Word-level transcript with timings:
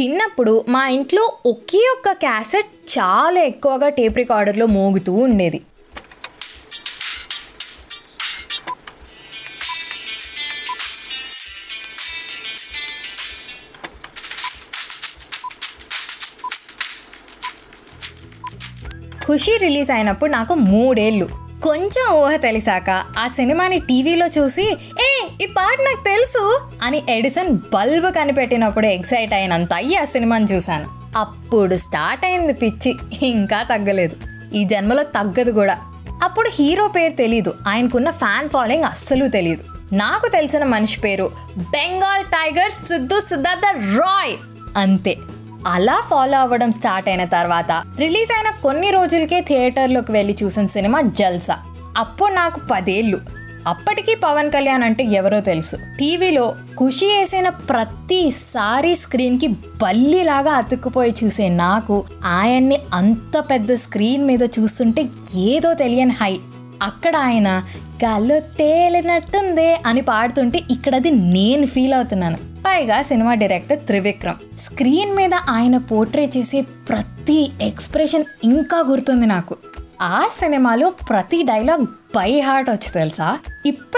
చిన్నప్పుడు 0.00 0.64
మా 0.68 0.88
ఇంట్లో 0.88 1.22
ఒకే 1.46 1.94
ఒక్క 1.96 2.12
క్యాసెట్ 2.12 2.66
చాలా 2.98 3.40
ఎక్కువగా 3.40 3.88
టేప్ 3.88 4.16
రికార్డర్లో 4.16 4.66
మోగుతూ 4.66 5.12
ఉండేది. 5.12 5.60
ఖుషి 19.28 19.56
రిలీజ్ 19.56 19.90
అయినప్పుడు 19.90 20.30
నాకు 20.30 20.54
మూడేళ్ళు. 20.54 21.28
కొంచెం 21.62 22.06
ఊహ 22.14 22.36
తెలిసాక 22.36 22.90
ఆ 23.18 23.26
సినిమాని 23.26 23.78
టీవీలో 23.78 24.26
చూసి 24.26 24.76
ఈ 25.42 25.46
పాట 25.46 25.76
నాకు 25.80 26.04
తెలుసు 26.04 26.60
అని 26.82 27.02
ఎడిసన్ 27.08 27.58
బల్బ్ 27.74 28.14
కనిపెట్టినప్పుడు 28.14 28.86
ఎక్సైట్ 28.86 29.32
అయినంత 29.32 29.72
అయ్యి 29.72 29.96
ఆ 29.96 30.04
సినిమాని 30.04 30.44
చూశాను. 30.44 30.88
అప్పుడు 31.16 31.76
స్టార్ట్ 31.76 32.24
అయింది 32.24 32.52
పిచ్చి 32.52 32.96
ఇంకా 33.22 33.62
తగ్గలేదు. 33.62 34.16
ఈ 34.54 34.64
జన్మలో 34.64 35.02
తగ్గదు 35.02 35.50
కూడా. 35.50 35.78
అప్పుడు 36.22 36.50
హీరో 36.52 36.88
పేరు 36.88 37.12
తెలీదు 37.12 37.54
ఆయనకున్న 37.68 38.10
ఫ్యాన్ 38.10 38.48
ఫాలోయింగ్ 38.48 38.84
అస్సలు 38.84 39.28
తెలియదు 39.28 39.94
నాకు 39.94 40.28
తెలిసిన 40.28 40.64
మనిషి 40.64 41.00
పేరు 41.00 41.30
బెంగాల్ 41.56 42.24
టైగర్ 42.24 42.70
సిద్ధు 42.70 43.20
సిద్ధార్థ 43.20 43.76
రాయ్. 43.98 44.34
అంతే. 44.76 45.16
అలా 45.66 46.02
ఫాలో 46.10 46.38
అవ్వడం 46.38 46.72
స్టార్ట్ 46.72 47.08
అయిన 47.08 47.24
తర్వాత 47.24 47.82
రిలీజ్ 47.98 48.32
అయిన 48.32 48.50
కొన్ని 48.62 48.90
రోజులకే 48.90 49.40
థియేటర్లోకి 49.40 50.12
వెళ్ళి 50.12 50.36
చూసిన 50.42 50.66
సినిమా 50.66 51.00
జల్సా. 51.00 51.58
అప్పుడు 51.98 52.32
నాకు 52.32 52.60
పదేళ్ళు. 52.72 53.41
అప్పటికీ 53.66 54.14
పవన్ 54.14 54.50
కళ్యాణ్ 54.50 54.82
అంటే 54.82 55.04
ఎవరో 55.04 55.40
తెలుసు. 55.40 55.76
టీవీలో 55.76 56.54
ఖుషి 56.80 57.06
వేసిన 57.06 57.48
ప్రతిసారి 57.48 58.96
స్క్రీన్కి 58.96 59.46
బల్లిలాగా 59.46 60.52
అతుక్కుపోయి 60.52 61.14
చూసే 61.24 61.48
నాకు 61.48 62.04
ఆయన్ని 62.24 62.78
అంత 62.94 63.38
పెద్ద 63.38 63.74
స్క్రీన్ 63.74 64.24
మీద 64.24 64.42
చూస్తుంటే 64.42 65.08
ఏదో 65.34 65.74
తెలియని 65.74 66.10
హై. 66.10 66.38
అక్కడ 66.82 67.16
ఆయన 67.16 67.62
గాల్లో 68.04 68.38
తేలినట్టుందే 68.38 69.82
అని 69.86 70.00
పాడుతుంటే 70.00 70.60
ఇక్కడ 70.70 70.94
అది 70.94 71.10
నేను 71.10 71.66
ఫీల్ 71.66 71.94
అవుతున్నాను. 71.94 72.36
పైగా 72.36 73.02
సినిమా 73.02 73.34
డైరెక్టర్ 73.34 73.78
త్రివిక్రమ్. 73.78 74.58
స్క్రీన్ 74.58 75.16
మీద 75.16 75.34
ఆయన 75.34 75.76
పోర్ట్రే 75.76 76.30
చేసే 76.36 76.60
ప్రతి 76.60 77.52
ఎక్స్ప్రెషన్ 77.62 78.24
ఇంకా 78.44 78.84
గుర్తుంది 78.88 79.26
నాకు. 79.26 79.56
ఆ 80.02 80.28
సినిమాలో 80.30 80.90
ప్రతి 80.90 81.42
డైలాగ్ 81.42 81.84
బై 82.16 82.40
హార్ట్ 82.40 82.70
వచ్చి 82.70 82.90
తెలుసా? 82.90 83.38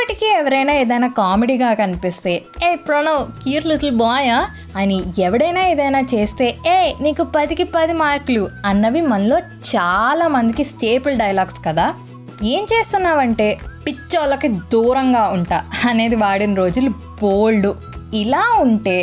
ఇప్పటికీ 0.04 0.26
ఎవరైనా 0.38 0.72
ఏదైనా 0.74 1.08
కామెడీగా 1.18 1.68
కనిపిస్తే 1.74 2.32
ఏ 2.62 2.70
ప్రణవ్ 2.76 3.20
క్యూర్ 3.42 3.66
లిటిల్ 3.66 3.94
బాయా 3.96 4.38
అని 4.76 4.98
ఎవడైనా 5.18 5.62
ఏదైనా 5.66 6.00
చేస్తే 6.14 6.46
ఏ 6.66 6.92
నీకు 7.00 7.22
పదికి 7.36 7.64
పది 7.64 7.92
మార్కులు 7.92 8.42
అన్నవి 8.66 9.00
మనలో 9.00 9.38
చాలా 9.70 10.28
మందికి 10.28 10.64
స్టేపుల్ 10.64 11.16
డైలాగ్స్ 11.16 11.60
కదా. 11.68 11.86
ఏం 12.42 12.64
చేస్తున్నావంటే 12.72 13.48
పిచ్చోళ్ళకి 13.86 14.48
దూరంగా 14.72 15.24
ఉంటా 15.28 15.64
అనేది 15.88 16.16
వాడిన 16.16 16.54
రోజులు 16.54 16.90
బోల్డ్. 17.22 17.70
ఇలా 18.14 18.44
ఉంటే 18.60 18.98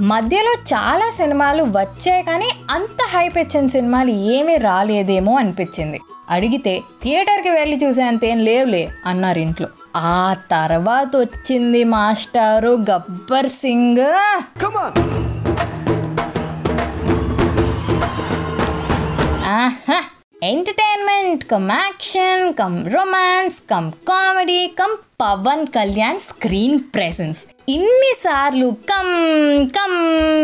మధ్యలో 0.00 0.54
చాలా 0.74 1.08
సినిమాలు 1.10 1.64
వచ్చాయి 1.80 2.22
కానీ 2.22 2.50
అంత 2.70 3.02
హైప్ 3.16 3.38
ఇచ్చిన 3.38 3.66
సినిమాలు 3.66 4.10
ఏమీ 4.10 4.56
రాలేదేమో 4.68 5.34
అనిపించింది. 5.36 6.00
అడిగితే 6.30 6.80
థియేటర్కి 7.02 7.50
వెళ్ళి 7.50 7.78
చూసేంత 7.84 8.24
ఏం 8.24 8.38
లేవులే 8.38 8.88
అన్నారు 9.06 9.38
ఇంట్లో. 9.38 9.68
ఆ 9.96 10.36
తర్వాత 10.50 11.16
వచ్చింది 11.16 11.84
మాస్టారు 11.84 12.84
గబ్బర్ 12.90 13.48
సింగ్. 13.48 13.98
ఆహా. 19.46 20.02
Entertainment 20.42 21.44
cum 21.44 21.70
action 21.70 22.54
cum 22.54 22.88
romance 22.88 23.60
cum 23.70 23.92
comedy 23.92 24.66
cum 24.66 24.96
Pawan 25.20 25.66
Kalyan 25.66 26.18
screen 26.18 26.78
presence 26.94 27.46
ఇన్నిసార్లు 27.68 28.66
కమ్ 28.66 29.14
కమ్ 29.68 29.98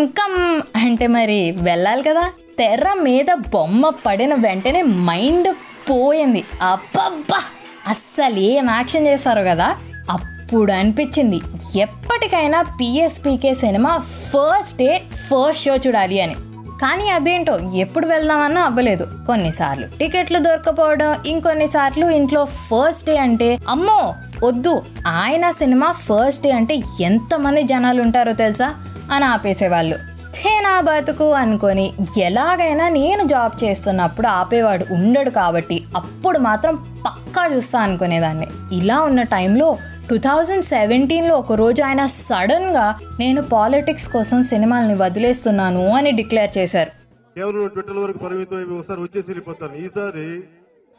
కమ్ 0.09 0.63
అంటే 0.77 1.07
మరి 1.07 1.51
వెళ్ళాలి 1.51 2.03
కదా? 2.03 2.31
తెర 2.59 2.93
మీద 2.93 3.35
బొమ్మ 3.53 3.89
పడిన 4.07 4.35
వెంటనే 4.35 4.83
మైండ్ 4.83 5.49
పోయింది. 5.91 6.45
అబ్బబ్బా! 6.63 7.41
అస్సలు 7.89 8.39
ఏం 8.39 8.71
యాక్షన్ 8.71 9.07
చేశారు 9.07 9.41
కదా 9.41 9.77
అప్పుడు 10.11 10.73
అనిపించింది 10.73 11.41
ఎప్పటికైనా 11.79 12.63
PSPK 12.63 13.55
cinema 13.55 13.99
first 13.99 14.79
day 14.79 15.03
first 15.15 15.65
show 15.65 15.77
చూడాలి 15.77 16.21
అని. 16.21 16.35
కానీ 16.83 17.09
అదేంటో 17.11 17.59
ఎప్పుడు 17.75 18.07
వెళ్దామన్నా 18.07 18.63
అవ్వలేదు. 18.63 19.09
కొన్నిసార్లు 19.27 19.87
టికెట్లు 19.87 20.39
దొరకపోవడం 20.39 21.15
ఇంకొన్నిసార్లు 21.27 22.07
ఇంట్లో 22.07 22.45
ఫస్ట్ 22.45 23.07
డే 23.07 23.17
అంటే 23.17 23.59
అమ్మో 23.69 24.15
వద్దు 24.47 24.83
ఆయన 25.07 25.51
సినిమా 25.51 25.93
ఫస్ట్ 25.93 26.43
డే 26.43 26.51
అంటే 26.51 26.83
ఎంతమంది 27.01 27.63
జనాలు 27.63 28.03
ఉంటారో 28.03 28.33
తెలుసా? 28.33 28.75
అని 29.13 29.25
ఆపేసేవాళ్ళు. 29.25 30.16
నా 30.35 30.81
బతుకు 30.81 31.33
అనుకొని 31.33 31.95
ఎలాగైనా 32.19 32.89
నేను 32.89 33.27
జాబ్ 33.27 33.65
చేస్తున్నప్పుడు 33.65 34.27
ఆపేవాడు 34.27 34.87
ఉండడు 34.91 35.31
కాబట్టి 35.31 35.85
అప్పుడు 35.97 36.39
మాత్రం 36.39 37.03
పక్కా 37.07 37.55
చూస్తా 37.55 37.81
అనుకునేదాన్ని. 37.81 38.47
ఇలా 38.73 39.01
ఉన్న 39.01 39.23
టైంలో 39.23 39.79
టూ 40.11 40.17
థౌజండ్ 40.17 40.65
సెవెంటీన్లో 40.65 41.37
ఒకరోజు 41.37 41.83
ఆయన 41.83 42.07
సడన్గా 42.07 43.01
నేను 43.21 43.43
పాలిటిక్స్ 43.43 44.09
కోసం 44.09 44.43
సినిమాల్ని 44.43 44.95
వదిలేస్తున్నాను 44.95 45.89
అని 45.89 46.11
డిక్లేర్ 46.11 46.59
చేశారు. 46.59 46.91
కేవలం 47.37 47.67
ట్విట్టర్ 47.67 47.97
వరకు 47.97 48.19
పరిమితం 48.19 48.57
అయి 48.57 48.79
ఒకసారి 48.79 49.01
వచ్చేసి 49.01 49.31
వెళ్ళిపోతాను 49.31 49.75
ఈసారి 49.75 50.41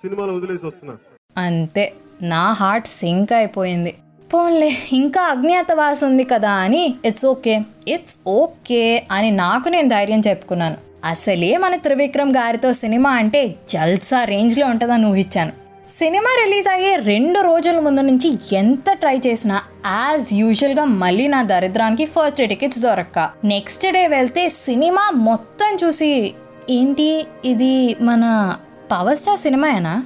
సినిమాలు 0.02 0.32
వదిలేసి 0.32 0.66
వస్తున్నా. 0.66 0.96
అంతే. 1.38 1.94
నా 2.22 2.52
హార్ట్ 2.52 2.88
సింక్ 2.88 3.34
అయిపోయింది. 3.34 3.96
పోన్లే 4.34 4.78
ఇంకా 4.92 5.22
అజ్ఞాతవాసం 5.22 6.08
ఉంది 6.08 6.24
కదా 6.24 6.52
అని 6.52 6.96
ఇట్స్ 7.06 7.26
ఓకే 7.26 7.62
ఇట్స్ 7.88 8.18
ఓకే 8.28 9.08
అని 9.12 9.32
నాకు 9.32 9.70
నేను 9.70 9.90
ధైర్యం 9.90 10.20
చెప్పుకున్నాను. 10.20 10.78
అసలే 11.06 11.58
మన 11.58 11.76
త్రివిక్రమ్ 11.76 12.32
గారితో 12.32 12.74
సినిమా 12.74 13.10
అంటే 13.10 13.56
జల్సా 13.70 14.24
రేంజ్లో 14.24 14.68
ఉంటుందని 14.68 15.06
ఊహించాను. 15.06 15.52
సినిమా 15.88 16.32
రిలీజ్ 16.44 16.68
అయ్యే 16.68 16.96
రెండు 16.96 17.40
రోజుల 17.40 17.80
ముందు 17.80 18.02
నుంచి 18.02 18.30
ఎంత 18.56 18.92
ట్రై 18.92 19.18
చేసినా 19.28 19.58
యాజ్ 19.86 20.34
యూజువల్గా 20.34 20.86
మళ్ళీ 21.04 21.28
నా 21.28 21.44
దరిద్రానికి 21.44 22.06
ఫస్ట్ 22.06 22.40
డే 22.40 22.46
టికెట్స్ 22.46 22.80
దొరక్క. 22.80 23.30
నెక్స్ట్ 23.46 23.88
డే 23.92 24.08
వెళ్తే 24.08 24.50
సినిమా 24.50 25.10
మొత్తం 25.30 25.74
చూసి 25.76 26.34
ఏంటి 26.70 27.28
ఇది 27.46 27.76
మన 28.02 28.56
power 28.92 29.18
star 29.18 29.40
సినిమాయేనా? 29.40 30.06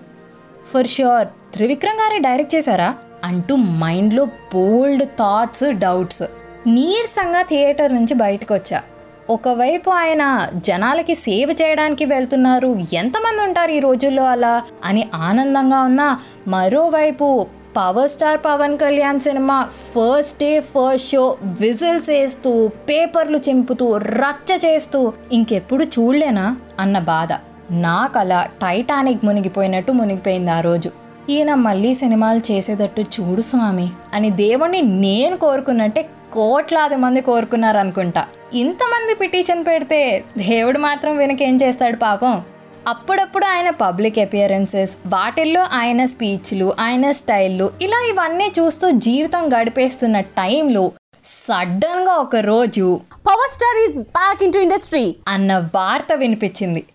for 0.71 0.88
sure 0.88 1.27
Trivikram 1.53 1.97
గారే 1.97 2.19
డైరెక్ట్ 2.19 2.55
చేశారా? 2.55 2.95
అంటూ 3.23 3.55
మైండ్లో 3.55 4.25
బోల్డ్ 4.25 5.03
థాట్స్ 5.03 5.63
డౌట్స్. 5.71 6.23
నీరసంగా 6.67 7.41
థియేటర్ 7.41 7.93
నుంచి 7.93 8.13
బయటకు 8.13 8.53
వచ్చా 8.53 8.81
ఒకవైపు 9.29 9.89
ఆయన 9.89 10.49
జనాలకి 10.55 11.15
సేవ 11.15 11.55
చేయడానికి 11.61 12.05
వెళ్తున్నారు 12.05 12.79
ఎంతమంది 12.93 13.41
ఉంటారు 13.43 13.71
ఈ 13.71 13.79
రోజుల్లో 13.79 14.23
అలా 14.23 14.61
అని 14.85 15.09
ఆనందంగా 15.15 15.81
ఉన్నా 15.81 16.19
మరోవైపు 16.47 17.47
power 17.77 18.09
star 18.09 18.39
Pawan 18.45 18.77
Kalyan 18.77 19.19
cinema 19.19 19.63
first 19.63 20.39
day 20.39 20.59
first 20.59 21.11
show 21.11 21.38
whistles 21.43 22.09
వేస్తూ 22.09 22.67
పేపర్లు 22.67 23.38
చింపుతూ 23.38 23.97
రచ్చ 23.97 24.59
చేస్తూ 24.65 25.13
ఇంకెప్పుడు 25.31 25.83
చూడలేనా 25.83 26.57
అన్న 26.79 26.99
బాధ. 26.99 27.29
నాకు 27.71 28.19
అలా 28.19 28.43
టైటానిక్ 28.43 29.25
మునిగిపోయినట్టు 29.25 29.91
మునిగిపోయింది 29.91 30.51
ఆ 30.51 30.59
రోజు. 30.59 31.00
ఈయన 31.29 31.53
మళ్ళీ 31.53 31.93
సినిమాలు 31.93 32.51
చేసేటట్టు 32.51 33.01
చూడు 33.01 33.41
స్వామి 33.41 33.89
అని 34.13 34.29
దేవుణ్ణి 34.29 34.81
నేను 34.81 35.37
కోరుకున్నట్టే 35.37 36.09
కోట్లాది 36.33 36.95
మంది 36.95 37.21
కోరుకున్నారు 37.21 37.77
అనుకుంటా 37.77 38.25
ఇంతమంది 38.53 39.15
పిటిషన్ 39.15 39.65
పెడితే 39.65 40.23
దేవుడు 40.38 40.79
మాత్రం 40.79 41.18
వెనకేం 41.18 41.59
చేస్తాడు 41.63 41.97
పాపం? 41.97 42.41
అప్పుడప్పుడు 42.88 43.45
ఆయన 43.45 43.69
పబ్లిక్ 43.69 44.19
అపియరెన్సెస్ 44.19 44.97
వాటిల్లో 45.07 45.62
ఆయన 45.62 46.06
స్పీచ్లు 46.06 46.73
ఆయన 46.79 47.12
స్టైళ్ళు 47.12 47.71
ఇలా 47.81 47.97
ఇవన్నీ 48.09 48.51
చూస్తూ 48.59 48.91
జీవితం 48.91 49.50
గడిపేస్తున్న 49.53 50.19
టైంలో 50.19 50.91
సడన్గా 51.24 52.13
ఒక 52.13 52.35
రోజు 52.35 53.00
power 53.13 53.53
star 53.53 53.89
is 53.89 53.97
back 53.97 54.44
in 54.44 54.56
industry 54.56 55.15
అన్న 55.27 55.57
వార్త 55.75 56.13
వినిపించింది. 56.13 56.85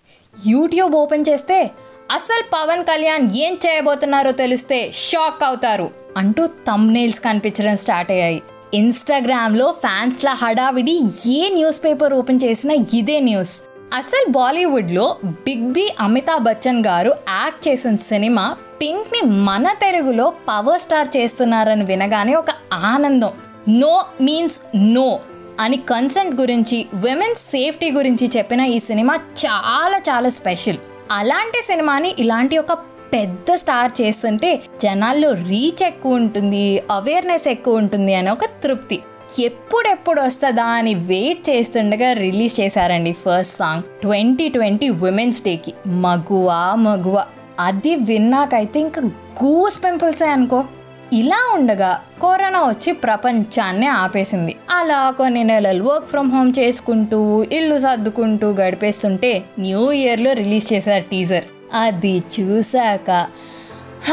యూట్యూబ్ 0.47 0.95
ఓపెన్ 0.95 1.25
చేస్తే 1.29 1.71
అసలు 2.13 2.43
పవన్ 2.43 2.85
కళ్యాణ్ 2.85 3.31
ఏం 3.37 3.59
చేయబోతున్నారో 3.67 4.31
తెలిస్తే 4.31 4.91
షాక్ 4.93 5.45
అవుతారు 5.45 5.91
అంటూ 6.17 6.47
తమ్నేల్స్ 6.47 7.21
కనిపించడం 7.21 7.77
స్టార్ట్ 7.77 8.11
అయ్యాయి. 8.11 8.43
ఇన్స్టాగ్రామ్లో 8.75 9.75
ఫ్యాన్స్ల 9.87 10.29
హడావిడి 10.29 11.01
ఏ 11.31 11.49
న్యూస్ 11.49 11.85
పేపర్ 11.85 12.15
ఓపెన్ 12.15 12.41
చేసినా 12.45 12.75
ఇదే 12.95 13.21
న్యూస్ 13.21 13.63
అసలు 13.95 14.33
బాలీవుడ్లో 14.33 15.17
బిగ్ 15.25 15.73
బి 15.73 15.95
అమితాబ్ 16.01 16.45
బచ్చన్ 16.45 16.87
గారు 16.87 17.13
యాక్ట్ 17.29 17.69
చేసిన 17.69 17.97
సినిమా 17.97 18.57
పింక్ని 18.81 19.21
మన 19.23 19.73
తెలుగులో 19.73 20.33
పవర్ 20.49 20.81
స్టార్ 20.81 21.09
చేస్తున్నారని 21.17 21.85
వినగానే 21.85 22.35
ఒక 22.35 22.51
ఆనందం. 22.73 23.31
నో 23.69 24.05
మీన్స్ 24.21 24.61
నో 24.77 25.21
అని 25.61 25.77
కన్సెంట్ 25.77 26.41
గురించి 26.41 26.87
విమెన్ 26.95 27.35
సేఫ్టీ 27.35 27.91
గురించి 27.91 28.31
చెప్పిన 28.37 28.61
ఈ 28.61 28.79
సినిమా 28.79 29.15
చాలా 29.15 29.99
చాలా 29.99 30.29
స్పెషల్ 30.29 30.77
అలాంటి 31.11 31.63
సినిమాని 31.63 32.15
ఇలాంటి 32.19 32.59
ఒక 32.59 32.73
పెద్ద 33.15 33.55
స్టార్ 33.55 33.93
చేస్తుంటే 34.01 34.63
జనాల్లో 34.83 35.33
రీచ్ 35.33 35.83
ఎక్కువ 35.83 36.15
ఉంటుంది 36.15 36.83
అవేర్నెస్ 36.91 37.49
ఎక్కువ 37.49 37.77
ఉంటుంది 37.77 38.15
అనే 38.15 38.31
ఒక 38.31 38.45
తృప్తి. 38.45 39.03
ఎప్పుడెప్పుడు 39.41 40.21
వస్తుందా 40.21 40.65
అని 40.65 40.95
వెయిట్ 40.95 41.51
చేస్తుండగా 41.51 42.13
రిలీజ్ 42.13 42.61
చేశారండి 42.61 43.13
first 43.13 43.57
song 43.57 43.83
twenty 44.03 44.49
twenty 44.49 44.89
women's 44.89 45.43
డేకి 45.43 45.75
మగువా 45.87 46.75
మగువ. 46.75 47.25
అది 47.61 47.95
విన్నాకైతే 47.95 48.81
ఇంకా 48.81 49.03
గూస్ 49.45 49.85
పింపుల్సే 49.85 50.25
అనుకో 50.25 50.65
ఇలా 51.13 51.53
ఉండగా 51.55 52.01
కరోనా 52.23 52.63
వచ్చి 52.63 52.93
ప్రపంచాన్ని 52.93 53.87
ఆపేసింది. 53.87 54.57
అలా 54.71 55.11
కొన్ని 55.11 55.45
నెలలు 55.45 55.85
వర్క్ 55.85 56.09
ఫ్రమ్ 56.09 56.33
హోమ్ 56.33 56.53
చేసుకుంటూ 56.59 57.43
ఇల్లు 57.43 57.79
సర్దుకుంటూ 57.79 58.51
గడిపేస్తుంటే 58.51 59.45
న్యూ 59.59 59.93
ఇయర్లో 59.93 60.33
రిలీజ్ 60.33 60.73
చేశారు 60.73 61.03
టీజర్ 61.03 61.45
అది 61.75 62.23
చూశాక 62.41 63.27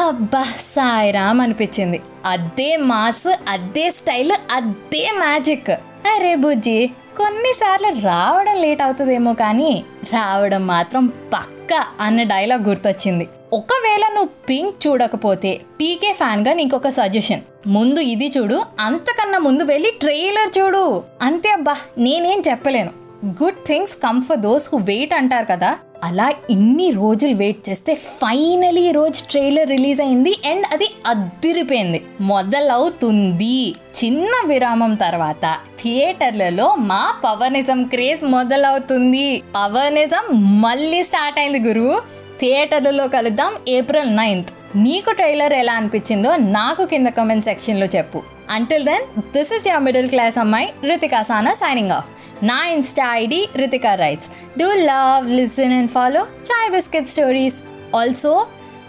అబ్బా 0.07 0.45
సాయిరామ్ 0.59 1.41
అనిపించింది. 1.41 2.01
అదే 2.25 2.77
మాస్ 2.77 3.27
అదే 3.27 3.89
స్టైల్ 3.89 4.31
అదే 4.31 5.11
మ్యాజిక్ 5.17 5.69
అరే 6.15 6.35
బుజ్జి 6.35 6.91
కొన్నిసార్లు 7.17 7.87
రావడం 7.87 8.61
లేట్ 8.61 8.81
అవుతుందేమో 8.81 9.33
కానీ 9.33 9.83
రావడం 10.13 10.67
మాత్రం 10.67 11.07
పక్క 11.07 11.52
అన్న 11.99 12.23
డైలాగ్ 12.23 12.61
గుర్తొచ్చింది. 12.61 13.29
ఒకవేళ 13.53 14.07
నువ్వు 14.13 14.29
పింక్ 14.49 14.87
చూడకపోతే 14.87 15.61
పీకే 15.79 16.13
ఫ్యాన్గా 16.13 16.53
నీకొక 16.53 16.87
సజెషన్. 16.87 17.41
ముందు 17.67 17.99
ఇది 17.99 18.31
చూడు 18.37 18.61
అంతకన్నా 18.79 19.37
ముందు 19.37 19.63
వెళ్ళి 19.63 19.91
ట్రైలర్ 19.91 20.59
చూడు. 20.59 21.03
అంతే 21.21 21.49
అబ్బా 21.49 21.77
నేనేం 21.97 22.43
చెప్పలేను. 22.49 22.91
Good 23.25 23.65
things 23.67 23.95
come 23.95 24.23
for 24.23 24.37
those 24.37 24.69
who 24.73 24.77
wait 24.77 25.13
అంటారు 25.13 25.45
కదా 25.51 25.77
అలా 26.03 26.33
ఇన్ని 26.49 26.91
రోజులు 26.91 27.35
వెయిట్ 27.35 27.69
చేస్తే 27.69 27.95
ఫైనలీ 27.95 28.91
రోజు 28.91 29.29
ట్రైలర్ 29.29 29.69
రిలీజ్ 29.69 30.01
అయింది 30.01 30.33
అండ్ 30.45 30.65
అది 30.71 30.87
అద్దిరిపోయింది. 31.07 32.05
మొదలవుతుంది 32.21 33.75
చిన్న 34.03 34.31
విరామం 34.47 34.95
తర్వాత 34.95 35.57
థియేటర్లలో 35.83 36.75
మా 36.75 37.15
పవనిజం 37.25 37.83
క్రేజ్ 37.83 38.23
మొదలవుతుంది. 38.23 39.43
పవనిజం 39.55 40.27
మళ్ళీ 40.61 41.03
స్టార్ట్ 41.03 41.39
అయింది 41.39 41.59
గురు. 41.59 42.01
థియేటర్లలో 42.39 43.07
కలుద్దాం 43.07 43.53
ఏప్రిల్ 43.69 44.15
నైన్త్. 44.17 44.51
నీకు 44.75 45.11
ట్రైలర్ 45.11 45.53
ఎలా 45.53 45.73
అనిపించిందో 45.73 46.35
నాకు 46.35 46.85
కింద 46.85 47.07
కమెంట్ 47.07 47.45
సెక్షన్లో 47.45 47.85
చెప్పు. 47.85 48.32
Until 48.56 48.84
then 48.90 49.04
this 49.34 49.50
is 49.56 49.66
your 49.70 49.84
middle 49.88 50.08
class 50.14 50.38
అమ్మాయి 50.44 50.68
రితికా 50.90 51.20
సానా 51.30 51.52
సైనింగ్ 51.62 51.94
ఆఫ్ 51.98 52.08
నా 52.50 52.58
insta 52.74 53.06
ID 53.22 53.40
Ritika 53.62 53.92
writes 54.02 54.28
do 54.60 54.68
love 54.90 55.26
listen 55.38 55.74
and 55.78 55.92
follow 55.96 56.22
chai 56.50 56.70
biscuit 56.76 57.10
stories 57.14 57.58
also 58.00 58.32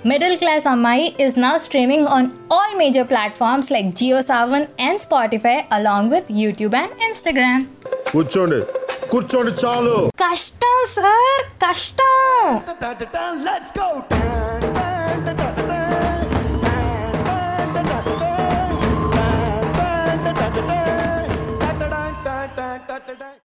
middle 0.09 0.35
class 0.41 0.65
అమ్మాయి 0.73 1.05
is 1.25 1.33
now 1.37 1.55
streaming 1.57 2.03
on 2.07 2.23
all 2.49 2.69
major 2.75 3.03
platforms 3.05 3.67
like 3.75 3.87
JioSavan 3.99 4.63
and 4.79 4.97
Spotify 4.99 5.57
along 5.71 6.05
with 6.13 6.27
YouTube 6.41 6.77
and 6.81 6.91
Instagram. 7.09 7.59
కూర్చోండి 8.11 8.59
కూర్చోండి 9.11 9.53
చాలు 9.63 9.97
కష్టం 10.23 10.77
sir 10.95 11.41
కష్టం 11.65 12.47
Let's 13.43 13.71
go. 13.73 13.87